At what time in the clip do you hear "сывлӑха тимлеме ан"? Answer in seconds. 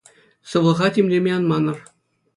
0.49-1.43